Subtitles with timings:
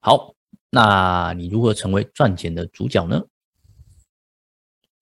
[0.00, 0.34] 好，
[0.70, 3.22] 那你如何成为赚钱的主角呢？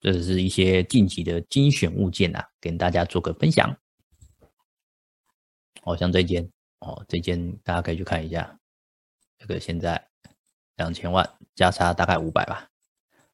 [0.01, 3.75] 这是一些近期的精选物件啊，跟大家做个分享。
[5.83, 8.60] 哦，像这件哦，这件大家可以去看一下，
[9.41, 10.01] 这个现在
[10.77, 12.69] 两千万加差大概五百吧，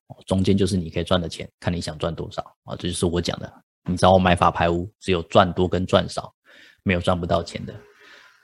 [0.07, 3.53] 哦，中间就是你可以赚的钱，看你想赚多少啊，这就是我讲的。
[3.89, 6.33] 你找我买法拍屋，只有赚多跟赚少，
[6.85, 7.75] 没有赚不到钱的。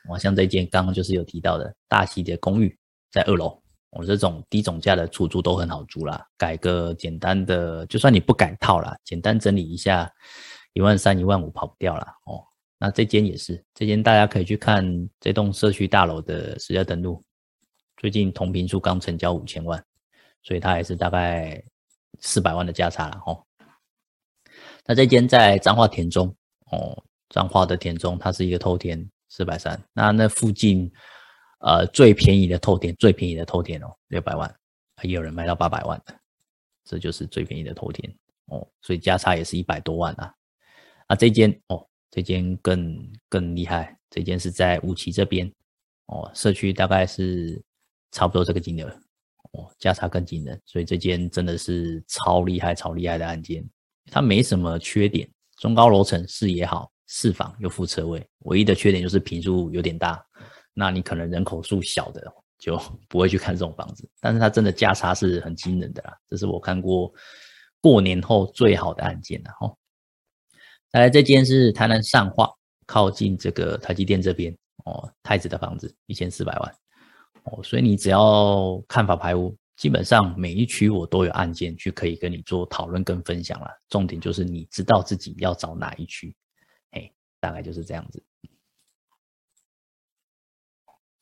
[0.08, 2.76] 我，像这件刚刚就是有提到的大溪的公寓
[3.10, 3.60] 在二楼。
[3.90, 10.10] 我这种低总价的出租都很好租啦，改个简单的，就算你不改套啦，简单整理一下，
[10.72, 12.14] 一万三、一万五跑不掉啦。
[12.26, 12.42] 哦。
[12.78, 14.84] 那这间也是，这间大家可以去看
[15.20, 17.22] 这栋社区大楼的实价登录，
[18.02, 19.82] 最近同平数刚成交五千万，
[20.42, 21.62] 所以它也是大概
[22.18, 23.46] 四百万的价差了哦。
[24.84, 26.34] 那这间在彰化田中
[26.72, 30.92] 哦，彰化的田中，它是一个透天四百三，那那附近。
[31.64, 34.52] 呃，最便宜的透天，最便宜的透天哦，六百万，
[35.02, 36.12] 也有人卖到八百万的，
[36.82, 38.12] 这就是最便宜的透天
[38.46, 40.34] 哦，所以价差也是一百多万啊。
[41.06, 45.48] 啊，这间哦，这间更更厉害，这间是在五期这边
[46.06, 47.62] 哦，社区大概是
[48.12, 48.88] 差不多这个金额
[49.52, 53.68] 哦，价差更惊人，所以这间真的是超厉害、超厉害的案件，
[54.10, 60.24] 它没什么缺点，中高楼层，视野好，四房又附车位，唯一的缺点就是平数有点大。
[60.72, 67.12] 那你可能人口数小的就 不会去看这种房子，但是它真的价差是很惊人的啦，这是我看过
[67.80, 69.74] 过年后最好的案件了哈。
[70.92, 72.50] 来，这间是台南上化，
[72.86, 76.74] 靠近这个台积电这边哦，太子的房子一千四百万
[77.44, 83.68] 哦，所以你只要看法排屋，基本上每一区我都有案件去可以跟你做讨论跟分享了。
[83.88, 86.34] 重点就是你知道自己要找哪一区，
[86.92, 87.10] 哎，
[87.40, 88.22] 大概就是这样子。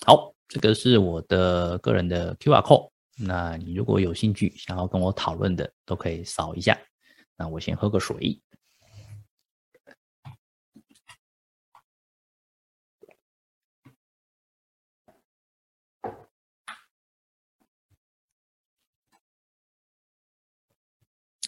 [0.06, 2.90] 好，这个是我的个人的 Q R code。
[3.16, 6.78] 那你如果有兴趣想要跟我讨论的，都可以扫一下。
[7.36, 8.40] 那我先喝个水。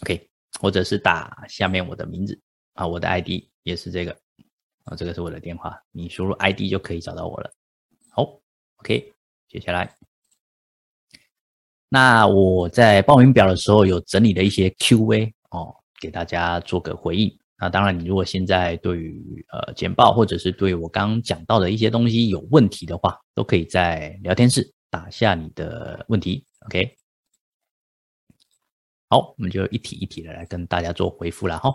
[0.01, 2.39] OK，或者是打下面我的名字
[2.73, 4.11] 啊，我的 ID 也是这个
[4.85, 7.53] 啊，这个是我的电话，你输入 ID 就可以找到我了。
[8.09, 8.39] 好。
[8.77, 9.13] OK，
[9.47, 9.95] 接下来，
[11.87, 17.33] 那我在报名表的时候有整理了一些 Q&A 哦，给大家做个回应。
[17.57, 26.45] 那当然，你如果现在对于呃简报或者是对我刚刚讲到的一些东西有问题的话，都可以在聊天室打下你的问题。
[26.65, 26.97] OK，
[29.13, 31.69] 好，我们就一题一题的来跟大家做回复了哈。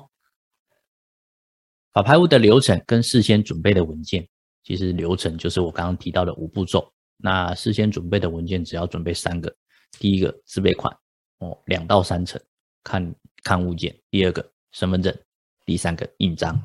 [1.92, 4.28] 法拍屋的流程跟事先准备的文件，
[4.64, 6.92] 其实流程就是我刚刚提到的五步骤。
[7.16, 9.54] 那事先准备的文件只要准备三个，
[10.00, 10.92] 第一个自备款
[11.38, 12.42] 哦，两到三层
[12.82, 15.14] 看看物件；第二个身份证；
[15.64, 16.60] 第三个印章。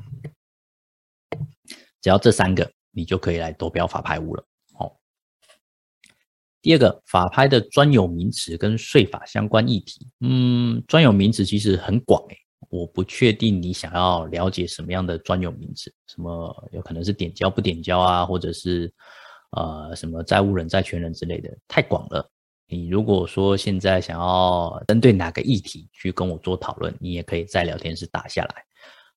[2.00, 4.44] 只要这三个，你就可以来夺标法拍屋了。
[6.64, 12.36] 第二个法拍的专有名词跟税法相关议题，嗯，专有名词其实很广诶，
[12.70, 18.90] 我不确定你想要了解什么样的专有名词，什么有可能是点交不点交啊，或者是。
[19.56, 22.28] 呃，什么债务人、债权人之类的，太广了。
[22.66, 28.64] 你如果说现在想要针对哪个议题去跟我做讨论，你也可以在聊天室打下来。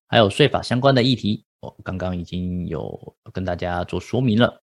[0.06, 4.62] 还有税法相关的议题，我刚刚已经有跟大家做说明了。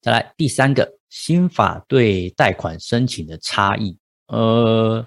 [0.00, 3.98] 再来第三个，新法对贷款申请的差异。
[4.26, 5.06] 呃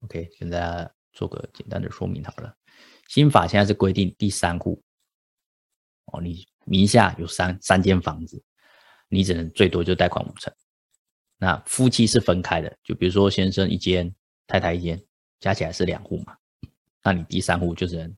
[0.00, 2.54] ，OK，跟大家做个简单的说明好了。
[3.08, 4.82] 新法现在是规定第三户，
[6.06, 6.46] 哦，你。
[6.70, 8.44] 名下有三三间房子，
[9.08, 10.52] 你只能最多就贷款五成。
[11.38, 14.14] 那夫妻是分开的，就比如说先生一间，
[14.46, 15.02] 太太一间，
[15.40, 16.36] 加起来是两户嘛。
[17.02, 18.14] 那你第三户就只能，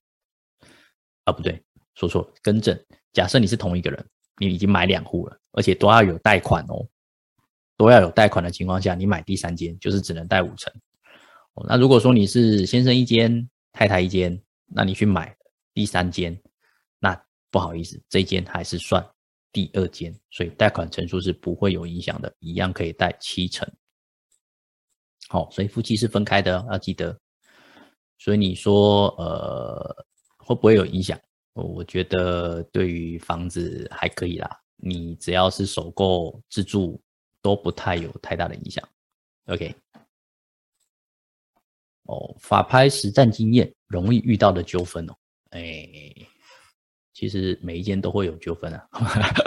[1.23, 1.63] 啊不对，
[1.95, 2.77] 说错，更正。
[3.13, 4.05] 假设你是同一个人，
[4.41, 6.89] 你已经买两户了，而且都要有贷款哦，
[7.77, 10.73] 都要有贷款的情况下，你买第三间就是只能贷五成。
[11.69, 15.37] 那如果说你是先生一间，太太一间，那你去买
[15.75, 16.35] 第三间。
[16.99, 19.07] 那不好意思，这间还是算
[19.53, 23.71] 第二间，所以贷款成数是不会有影响的，一样可以贷七成。
[25.29, 27.15] 好，所以夫妻是分开的，要记得。
[28.19, 30.07] 所以你说，呃，
[30.39, 31.19] 会不会有影响？
[31.53, 37.01] 我觉得对于房子还可以啦，你只要是首购自住，
[37.43, 38.89] 都不太有太大的影响。
[39.47, 39.75] OK，
[42.05, 45.15] 哦，法拍实战经验容易遇到的纠纷哦，
[45.51, 45.89] 哎，
[47.13, 48.89] 其实每一件都会有纠纷啊，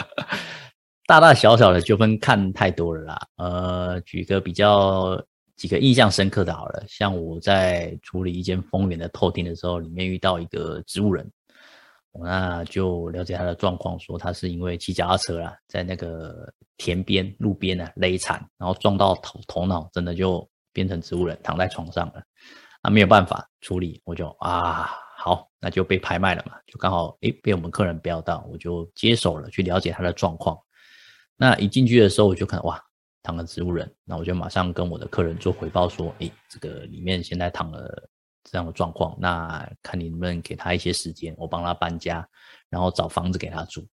[1.08, 3.28] 大大小小的纠纷看太多了啦。
[3.38, 11.32] 呃，举个比较几个印象深刻的好了，像我在处理一间丰源的透天的时候，里面遇到一个植物人。
[12.22, 22.22] 那就了解他的状况，说他是因为骑脚踏车啦，在那个田边、路边呢勒惨，然后撞到头头脑，真的就变成植物人，躺在床上了。
[22.82, 30.56] 啊，没有办法处理，我就啊好，那就被拍卖了嘛，就刚好诶被我们客人标到，我就接手了，去了解他的状况。
[31.36, 32.80] 那一进去的时候，我就看哇，
[33.24, 38.10] 躺了植物人，那我就马上跟我的客人做回报说，诶，这个里面现在躺了。
[38.54, 42.24] 这样的状况，那看你能不能给他一些时间，我帮他搬家，
[42.70, 43.84] 然后找房子给他住。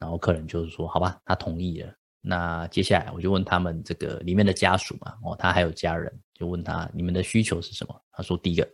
[0.00, 1.94] 然后客人就是说，好吧，他同意了。
[2.20, 8.02] 那接下来我就问他们这个里面的家属嘛，哦，他还有家人，就问他你们的需求是什么？
[8.10, 8.68] 他说第一个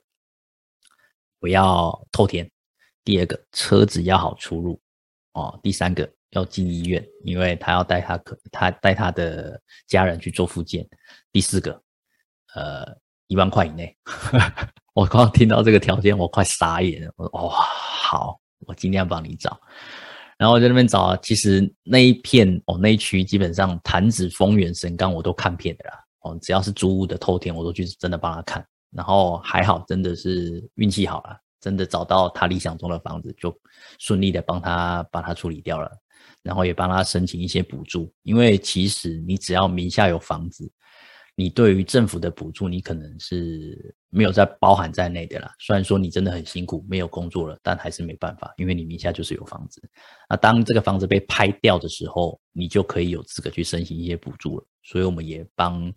[1.38, 2.50] 不要透天，
[3.04, 4.80] 第二个车子要好出入，
[5.34, 10.88] 哦，第三个要进医院，因为他要带他可他带他的家人去做复健，
[11.30, 11.78] 第四个，
[12.54, 12.86] 呃，
[13.26, 13.94] 一万块以内。
[14.96, 17.12] 我刚听到这个条件，我快傻眼了。
[17.18, 19.60] 我说：“哇，好，我尽量帮你找。”
[20.38, 26.00] 然后我在那边找，其实那一片哦，那一区基本上潭子、丰原、神冈我都看遍的啦。
[26.20, 28.66] 哦，只要是租屋的透天，我都去真的帮他看。
[28.90, 33.54] 然后还好，真的是运气好了，真的找到他理想中的房子，就
[33.98, 35.90] 顺利的帮他把它处理掉了。
[36.42, 40.72] 然后也帮他申请一些补助，因为其实你只要名下有房子。
[41.38, 45.54] 你对于政府的补助，你可能是没有在包含在内的啦。
[45.58, 49.86] 虽然说你真的很辛苦，没有工作了，但还是没办法，因为你名下就是有房子。
[50.30, 54.66] 那当这个房子被拍掉的时候，你就可以有资格去申请一些补助了。
[54.82, 55.92] 所以我们也帮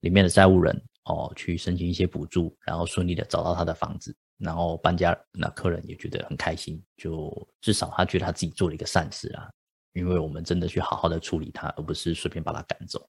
[0.00, 5.18] 里面的债务人哦去申请一些补助，然后顺利的找到他的房子，然后搬家。
[5.32, 9.48] 那客人也觉得很开心，就至少他觉得他自己做了一个善事啊，
[9.94, 13.00] 因为我们真的去好好的处理他，而不是随便把他赶走。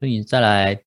[0.00, 0.82] 所以再来。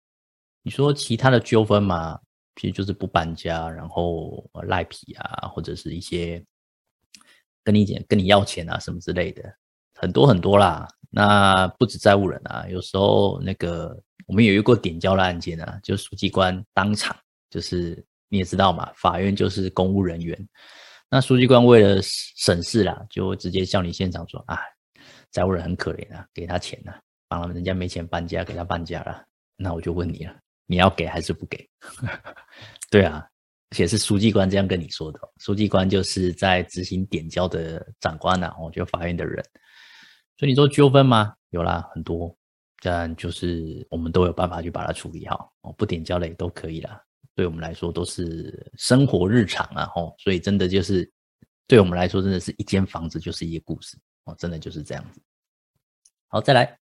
[0.63, 2.19] 你说其他的纠纷嘛，
[2.55, 6.43] 其实就是不搬家，然后赖皮啊，或者是一些
[7.63, 9.43] 跟你讲、跟你要钱啊什么之类的，
[9.95, 10.87] 很多很多啦。
[11.09, 17.15] 那不止债务人啊，有时候那个我们有一个点交的案件啊，就书记官当场
[17.49, 20.49] 就是你也知道嘛，法院就是公务人员，
[21.09, 24.57] 那书记官为了省事啦，就直接叫你现场说啊，
[25.31, 26.97] 债务人很可怜啊，给他钱啊，
[27.27, 29.25] 帮他们人家没钱搬家，给他搬家了。
[29.57, 30.33] 那我就问你了。
[30.71, 31.69] 你要给还是不给？
[32.89, 33.27] 对啊，
[33.71, 35.19] 而且是书记官这样跟你说的。
[35.37, 39.43] 书记官就是在执行点交的长官呐，哦，就法院的人。
[40.37, 41.35] 所以你说纠纷吗？
[41.49, 42.33] 有啦，很多，
[42.81, 45.53] 但就是我们都有办法去把它处理好。
[45.59, 47.03] 哦，不点交的也都可以啦。
[47.35, 51.11] 对我们来说都是生活日常啊，哦，所以真的就是
[51.67, 55.21] 对我们来说，真的是一间房子就是一个故事哦，真的就是这样子。
[56.29, 56.80] 好，再来。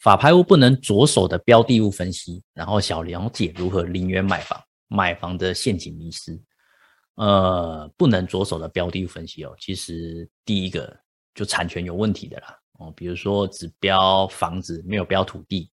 [0.00, 6.40] 法拍屋不能着手的标的物分析，然后小了解如何零元买房，买房的陷阱迷失。
[7.16, 10.96] 呃，不能着手的标的物分析哦，其实第一个
[11.34, 15.68] 就产权有问题的啦哦，比如说只标房子没有标土地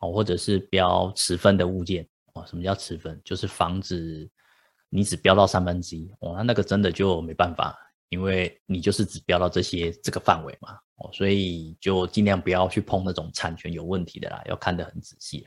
[0.00, 2.44] 哦，或者是标持分的物件哦。
[2.46, 3.20] 什么叫持分？
[3.24, 4.28] 就是房子
[4.88, 7.78] 你只标到三分之一哦，那那个真的就没办法。
[8.08, 15.44] 因为你就是只标到这些这个范围嘛，哦，所以就尽量不要去碰那种产权有问题的啦，要看得很仔细。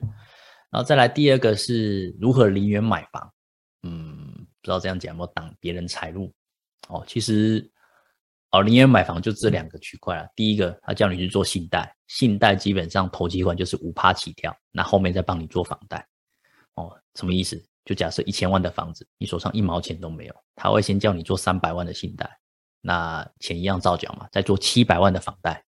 [0.69, 3.33] 然后再来第二个是如何零元买房，
[3.83, 6.33] 嗯，不知道这样讲有没有挡别人财路
[6.87, 7.03] 哦。
[7.07, 7.71] 其实
[8.51, 10.27] 哦，零元买房就这两个区块啊。
[10.35, 16.03] 第一个他叫你去做信贷，信贷基本上头期款就是五趴起跳，那后面再帮你做房贷。
[16.73, 17.63] 哦，什么意思？
[17.85, 22.39] 就假设一千万的房子，你手上一毛钱都没有，他会先叫你做三百万的信贷。
[22.85, 25.63] 那钱一样照缴嘛，再做七百万的房贷，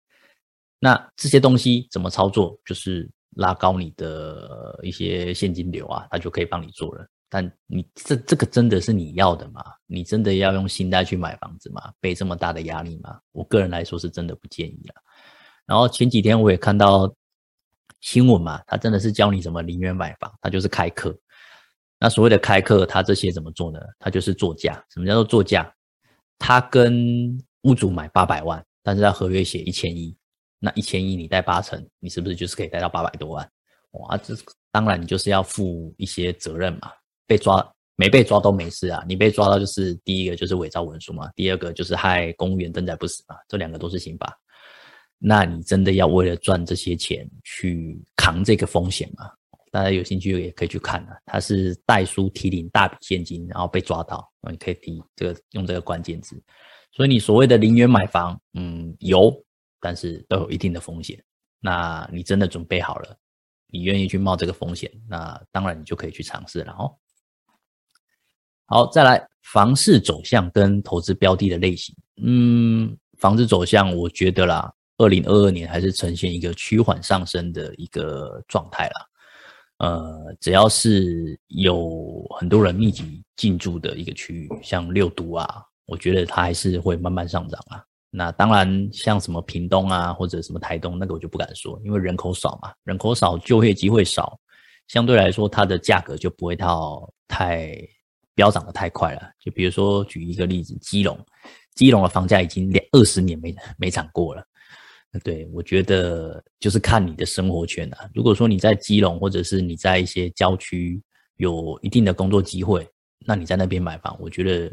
[0.80, 2.58] 那这些东西怎么操作？
[2.66, 7.06] 就是拉高你的一些现金流啊，他就可以帮你做了。
[7.30, 9.62] 但你这这个真的是你要的吗？
[9.88, 11.92] 你真的要用信贷去买房子吗？
[12.00, 13.20] 背这么大的压力吗？
[13.34, 14.96] 我个人来说是真的不建议了。
[15.66, 17.14] 然后前几天我也看到
[18.00, 21.18] 新闻嘛，他真的是教你怎么零元买房，他就是开课。
[22.00, 23.80] 那所谓的开课，他这些怎么做呢？
[24.00, 24.74] 他就是作价。
[24.90, 25.74] 什么叫做作价？
[26.42, 30.14] 他跟屋主买八百万，但是他合约写一千一，
[30.58, 33.48] 那一千一你贷八成，你是不是就是可以贷到八百多万？
[33.92, 34.36] 哇，这
[34.72, 36.92] 当然你就是要负一些责任嘛。
[37.28, 44.36] 被抓没被抓都没事啊，你被抓到就是第一个就是伪造文书嘛，第二个就是害公务员登载不死嘛，这两个都是刑法。
[45.20, 49.32] 那你真的要为了赚这些钱去扛这个风险吗？
[49.72, 51.18] 大家有兴趣也可以去看啊。
[51.26, 56.40] 他是代书提领大笔现金，然后被抓到，你可以提这个用这个关键字。
[56.92, 59.34] 所以你所谓的零元买房，嗯，有，
[59.80, 61.24] 但是都有一定的风险。
[61.60, 63.18] 那你真的准备好了，
[63.68, 66.94] 你愿意去冒这个风险，那当然你就可以去尝试了哦。
[68.66, 74.74] 好，再来房市走向跟投资标的的类型，嗯，房子走向，我觉得啦。
[74.98, 79.08] 二零二二年还是呈现一个趋缓上升的一个状态啦。
[79.82, 87.84] 呃，只要是有很多人密集进驻的一个区域，像六都啊，我觉得它还是会慢慢上涨啊。
[88.12, 94.40] 那当然，像什么屏东啊，或者什么台东，那个我就不敢说，因为人口少嘛，人口少，就业机会少，
[94.88, 97.76] 相对来说，它的价格就不会到太
[98.36, 99.32] 飙涨的太快了。
[99.40, 101.18] 就比如说举一个例子，基隆，
[101.74, 104.46] 基隆的房价已经两二十年没没涨过了。
[105.20, 108.10] 对，我觉得就是看你的生活圈啊。
[108.14, 111.02] 如果说你在基隆，或者是你在一些郊区
[111.36, 112.88] 有一定的工作机会，
[113.26, 114.72] 那你在那边买房，我觉得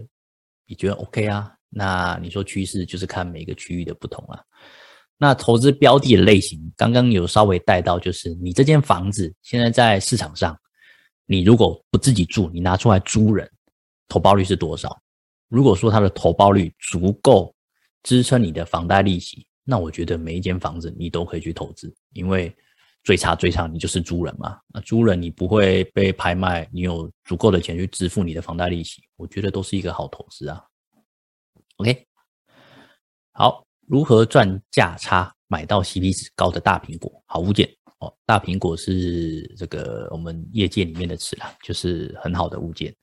[0.64, 1.52] 你觉得 OK 啊。
[1.68, 4.40] 那你说趋势就是看每个区域的不同啊。
[5.18, 10.56] 那投资标的的类型，刚刚有稍微带到，就是你这间房子现在在市场上，
[11.26, 13.50] 你如果不自己住，你拿出来租人，
[14.06, 14.96] 投报率是多少？
[15.48, 17.52] 如果说它的投报率足够
[18.04, 19.47] 支撑你的房贷利息。
[19.70, 22.50] 那我觉得每一间房子你都可以去投资，因为
[23.04, 24.58] 最差最差你就是租人嘛。
[24.68, 30.64] 那租人你不会被拍卖，你有足够的钱去支付你的房贷利息，我觉得都是一个好投资啊。
[31.76, 32.06] OK，
[33.32, 37.22] 好，如何赚价差买到 CP 值高的大苹果？
[37.26, 42.96] 好物件哦，大苹果是这个我们业界里面的词啦，就是很好的物件。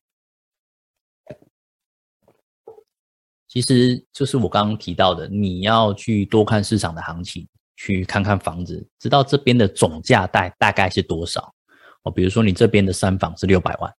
[3.56, 7.48] 其实就是我刚刚提到的，你要去多看市场的行情，
[7.78, 11.56] 去看看房子，知道这边的总价带大概是多少。
[12.04, 13.90] 哦，比如说你这边的三房是六百万，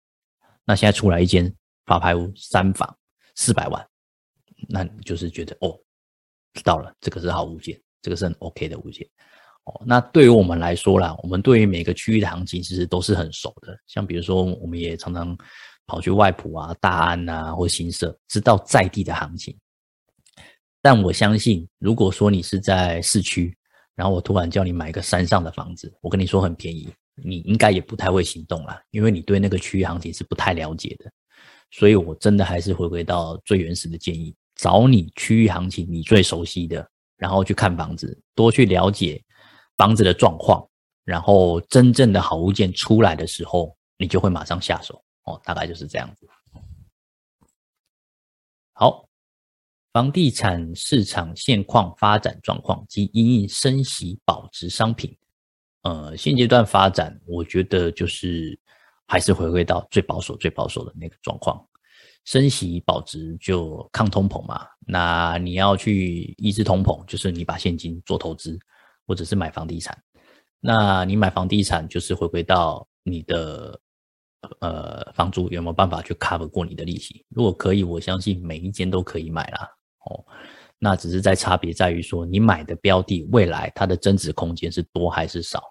[0.67, 1.51] 那现在出来一间
[1.87, 2.95] 法拍屋三房
[3.35, 3.83] 四百万，
[4.69, 5.75] 那你就是觉得哦，
[6.53, 9.09] 知道了，这个是好物件，这个是很 OK 的物件。
[9.65, 15.35] 哦，那对于我们来说啦，我们对于每个区域的行情其实都是很熟的，像比如说我们也常常。
[15.87, 19.57] 跑去外埔啊、大安啊或新社，知道在地的行情。
[20.83, 23.57] 但我相信，如果说你是在市区，
[23.95, 31.11] 然后我突然叫你买一个山上的房子，我跟你说很便宜，你应该也不太会行动啦，因为你对那个区域行情是不太了解的。
[31.73, 39.21] 所以我真的还是回归到最原始的建议，找你区域行情你最熟悉的，然后去看房子，多去了解
[39.77, 40.65] 房子的状况，
[41.05, 45.03] 然后真正的好物件出来的时候，你就会马上下手。
[45.27, 46.29] 哦，大概就是这样子。
[48.73, 49.09] 好，
[49.93, 55.17] 房地产市场现况发展状况及因应升息保值商品。
[55.83, 58.59] 呃，现阶段发展，我觉得就是
[59.07, 61.67] 还是回归到最保守、最保守的那个状况。
[62.25, 64.67] 升息保值就抗通膨嘛。
[64.87, 68.59] 那你要去抑制通膨，就是你把现金做投资，
[69.07, 69.97] 或者是买房地产。
[70.61, 73.81] 那你买房地产，就是回归到你的。
[74.61, 77.25] 呃，房租有没有办法去 cover 过你的利息？
[77.29, 79.69] 如果可以，我相信每一间都可以买啦。
[80.07, 80.25] 哦，
[80.79, 85.63] 那只是在差别在于说，你买的标的未来它的增值空间是多还是少？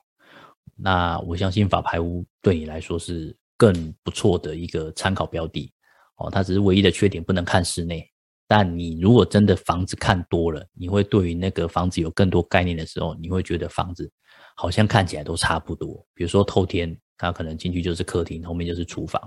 [0.75, 5.71] 那我相信法拍屋对你来说是更不错的一个参考标的。
[6.17, 8.05] 哦，它只是唯一的缺点不能看室内。
[8.47, 14.11] 但你如果真的房子看多了，你会对于那个房子有更多概念的时候，你会觉得房子
[14.55, 16.05] 好像看起来都差不多。
[16.13, 16.95] 比如说透天。
[17.17, 19.21] 它可能进去就是客厅，后面就是厨房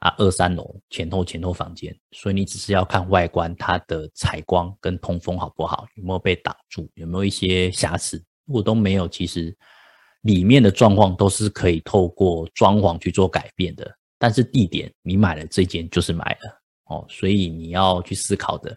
[0.00, 8.22] 啊，二三楼前后前后房间，所以你只是要看外观，它的采光跟通风好不好，有没有被挡住，有没有一些瑕疵。
[8.46, 9.56] 如果都没有，其实
[10.22, 13.92] 里面的状况都是可以透过装潢去做改变的。
[14.18, 18.76] 但是地点你买了这间就是买了哦，所以你要去思考的，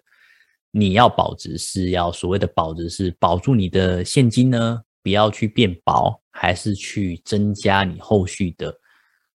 [0.71, 4.81] 你要保值是要所谓的保值是保住你的现金呢？
[5.03, 8.73] 不要去变薄，还是去增加你后续的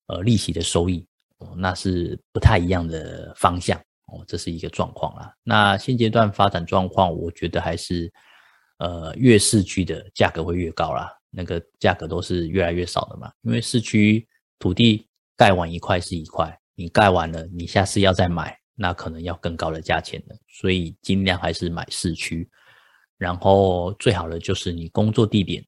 [0.07, 1.07] 呃利息的收益，
[1.39, 5.35] 哦，那是不太一样的方向哦，这是一个状况啦。
[5.43, 8.13] 那现阶段发展状况，我觉得还是
[8.79, 14.27] 呃越市区的价格会越高啦，那个价格都是越来越少的嘛，因为市区
[14.59, 22.49] 土地盖完一块是一块，你盖完了，你下次要再买，那可能要更高的价钱了，所以尽量还是买市区。
[23.19, 25.65] 然后最好的就是你工作地点，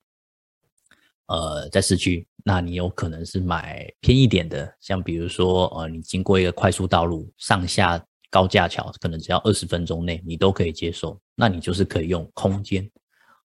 [1.26, 12.88] 呃，在市区，那你有可能是买偏一点的，像比如说，呃，你经过一个快速道路，上下高架桥，可能只要二十分钟内你都可以接受，那你就是可以用空间，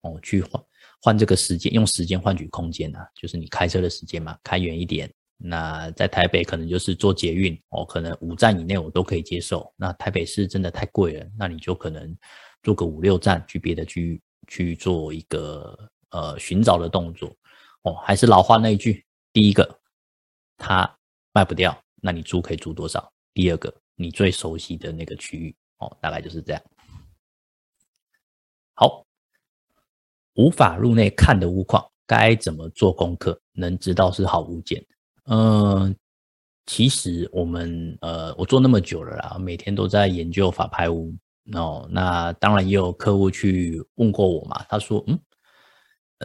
[0.01, 0.63] 哦，去换
[1.01, 5.11] 换这个时间，用时间换取空间啊，就是你开车的时间嘛，开远一点。
[5.39, 9.71] 那在台北可能就是坐捷运哦，可能五站以内我都可以接受。
[9.75, 12.17] 那台北市真的太贵了，那你就可能
[12.63, 17.35] 做个五六站去别的区域去做一个呃寻找的动作
[17.83, 17.93] 哦。
[17.95, 19.79] 还是老话那一句，第一个
[20.57, 20.97] 它
[21.33, 23.11] 卖不掉，那你租可以租多少？
[23.33, 26.61] 第二个你最熟悉的那个区域哦，大概就是这样。
[28.73, 29.05] 好，
[30.35, 34.85] 无法入内看的屋况，该怎么做功课能知道是好物件？
[35.25, 35.95] 嗯，
[36.65, 41.15] 其实我们呃，我做那么久了啦，每天都在研究法拍屋
[41.53, 41.87] 哦。
[41.91, 45.19] 那当然也有客户去问过我嘛，他说嗯，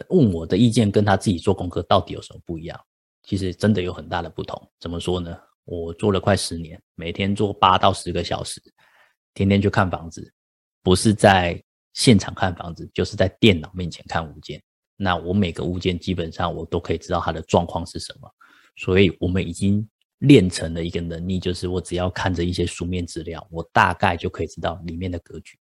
[0.09, 2.79] 问我的意见跟他自己做功课到底有什么不一样？
[3.23, 4.61] 其实真的有很大的不同。
[4.79, 5.37] 怎么说呢？
[5.65, 8.61] 我做了快十年，每天做八到十个小时，
[9.33, 10.33] 天天去看房子，
[10.81, 11.63] 不是在
[11.93, 14.61] 现场看房子，就是在电脑面前看物件。
[14.97, 18.29] 那我每个物件基本上我都可以知道它的状况是什么。
[18.75, 19.87] 所以我们已经
[20.23, 25.57] 练成的一个能力，就是我只要看着一些书面资料，我大概就可以知道里面的格局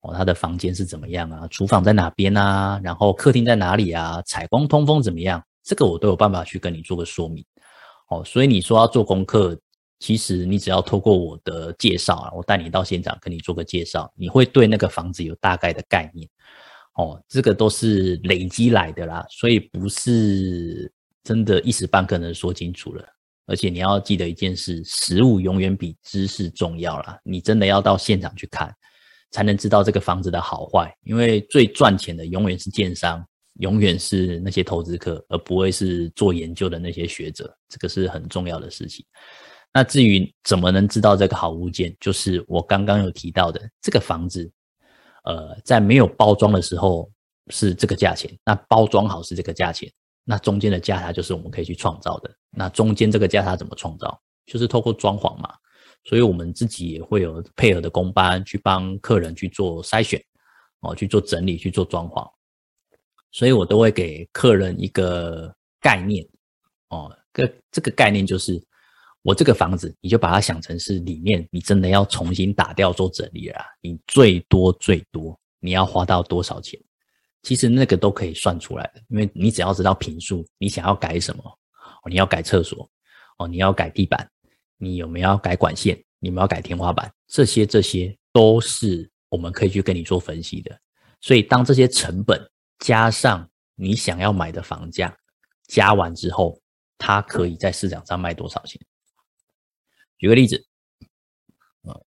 [0.00, 7.44] 哦，他的房间是怎么样啊，厨房在哪边啊，然后客厅在哪里啊，采光通风怎么样，这个我都有办法去跟你做个说明
[8.08, 8.22] 哦。
[8.24, 9.58] 所以你说要做功课，
[9.98, 16.28] 其实你只要透过我的介绍啊，我带你到现场跟你做个介绍，你会对那个房子有大概的概念
[16.94, 17.22] 哦。
[17.28, 20.92] 这个都是累积来的啦，所以不是。
[21.22, 23.06] 真的，一时半刻能说清楚了。
[23.50, 27.18] 而且你要记得一件事：实物永远比知识重要啦。
[27.24, 28.72] 你真的要到现场去看，
[29.32, 30.94] 才能知道这个房子的好坏。
[31.02, 33.20] 因为最赚钱的永远是建商，
[33.54, 37.52] 永远是那些投资客，而不会是做研究的那些学者。
[37.68, 39.04] 这个是很重要的事情。
[39.74, 44.48] 那至于怎么能知道这个好物件，就是我刚刚有提到的，这个房子，
[45.24, 47.10] 呃，在没有包装的时候
[47.48, 49.90] 是这个价钱，那包装好是这个价钱。
[50.24, 52.30] 那中间的价差就是我们可以去创造的。
[52.50, 54.20] 那中间这个价差怎么创造？
[54.46, 55.54] 就是透过装潢嘛。
[56.04, 60.18] 所以我们自己也会有配合的工班去帮客人去做筛选，
[60.80, 62.26] 哦，去做整理，去做装潢。
[63.30, 66.26] 所以我都会给客人一个概念，
[66.88, 68.60] 哦，个这个概念就是，
[69.22, 76.80] 我这个房子你就把它想成是里面你真的要重新打掉做整理了，你最多最多你要花到多少钱？
[77.42, 81.58] 其实那个都可以算出来的，因为你只要知道平数，你想要改什么，
[82.08, 82.90] 你要改厕所，
[83.38, 84.30] 哦，你要改地板，
[84.76, 90.80] 你有没有要改管线，你们要改天花板，这些这些都是我们可以去跟你做分析的。
[91.20, 92.40] 所以当这些成本
[92.78, 95.14] 加上你想要买的房价
[95.68, 96.60] 加完之后，
[96.96, 98.80] 它可以在市场上卖多少钱？
[100.18, 100.66] 举个例子，
[101.82, 102.04] 嗯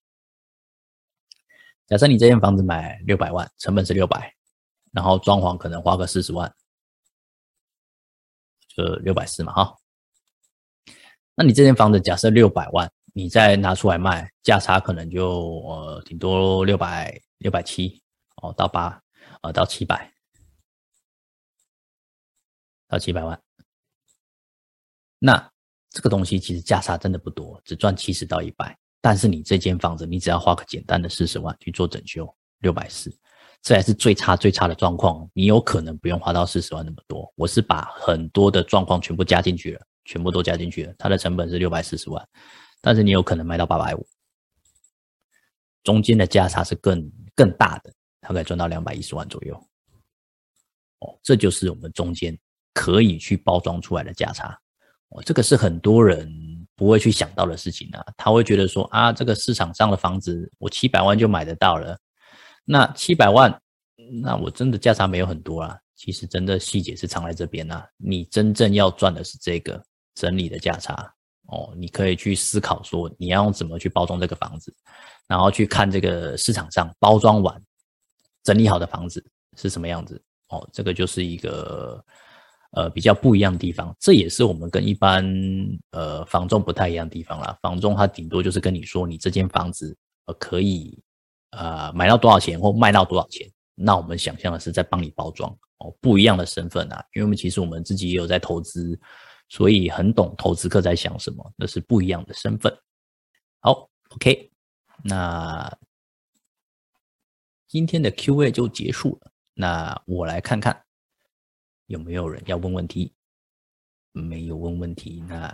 [1.88, 4.34] 假设你这间房子买六百万，成本是六百。
[4.96, 6.56] 然后装潢可能花个四十万，
[8.68, 9.76] 就六百四嘛，哈。
[11.36, 18.02] 那你这间房子假设六百万，你再拿出来卖，价差可能就呃顶多六百六百七
[18.38, 19.02] 哦，到八
[19.42, 20.12] 呃到七百，
[22.88, 23.40] 到七百万。
[25.20, 25.52] 那
[25.90, 28.78] 这个东西其实价差真的不多，只赚七十到一百。
[29.02, 33.12] 但是你这间房子，你只要花个简单的四十万去做整修，六百四。
[33.62, 37.32] 这还是最差最差的状况，你有可能不用花到四十万那么多。
[37.36, 40.94] 我是把很多的状况全部加进去了，全部都加进去了。
[40.98, 42.28] 它的成本是六百四十万，
[42.82, 44.08] 但是你有可能卖到八百五，
[45.84, 49.56] 中间的价差是更更大的，大概赚到两百一十万左右。
[51.00, 52.38] 哦，这就是我们中间
[52.74, 54.58] 可以去包装出来的价差。
[55.10, 56.28] 哦，这个是很多人
[56.76, 58.04] 不会去想到的事情啊。
[58.18, 62.00] 他会觉得说啊，这个市场上的房子我七百万就买得到了。
[62.66, 63.62] 那七百万，
[64.22, 65.78] 那我真的价差没有很多啊。
[65.96, 67.88] 其实真的细节是藏在这边啊。
[67.98, 69.84] 你真正要赚的是这个
[70.16, 71.14] 整理的价差
[71.48, 71.74] 哦。
[71.76, 74.74] 你可以去思考说，你要用怎么去包装这个房子，
[75.28, 77.62] 然后去看这个市场上包装完
[78.44, 79.24] 整理好的房子
[79.58, 80.68] 是什么样子哦。
[80.72, 82.04] 这个就是一个
[82.72, 83.96] 呃比较不一样的地方。
[84.00, 85.26] 这也是我们跟一般
[85.92, 87.58] 呃房仲不太一样的地方啦。
[87.62, 89.96] 房仲它顶多就是跟你说，你这间房子
[90.40, 90.98] 可以。
[91.56, 93.48] 呃，买到多少钱或卖到多少钱？
[93.76, 99.00] 那我们想象的是在帮你包装哦，不一样的身份啊，因为我们其实我们自己也有在投资，
[99.50, 102.76] 所以很懂投资客在想什么，那是不一样的身份。
[103.60, 104.52] 好，OK，
[105.04, 105.78] 那
[107.68, 109.32] 今天的 Q&A 就结束了。
[109.54, 110.84] 那我来看看
[111.86, 113.14] 有没有人要问问题，
[114.12, 115.48] 没有问问题，那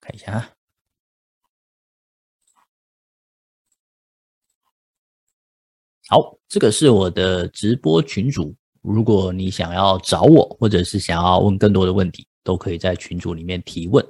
[0.00, 0.50] 看一下啊。
[6.08, 14.06] 好，这个是我的直播群主如果你想要找我，或者是想要问更多的问题，都可以在群组里面提问。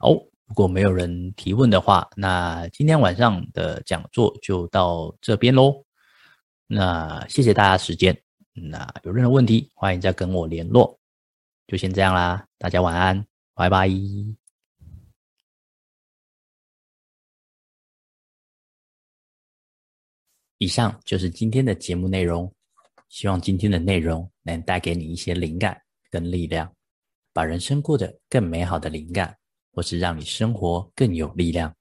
[0.00, 5.84] 好，如果没有人提问的话，那今天晚上的讲座就到这边喽。
[6.66, 8.22] 那谢谢大家时间。
[8.52, 10.98] 那有任何问题，欢迎再跟我联络。
[11.66, 13.88] 就先这样啦，大家晚安，拜拜。
[20.58, 22.52] 以上就是今天的节目内容，
[23.08, 26.72] 希望今天的内容能带给你一些灵感跟力量，
[27.32, 29.36] 把人生过得更美好的灵感，
[29.72, 31.74] 或是让你生活更有力量。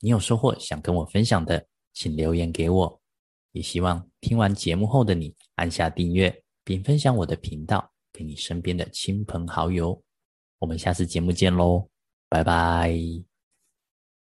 [0.00, 3.00] 你有收获想跟我分享的，请留言给我。
[3.52, 10.02] 也希望听完节目后的你按下订阅，并分享我的频道给你身边的亲朋好友。
[10.58, 11.88] 我们下次节目见喽，
[12.28, 13.33] 拜拜。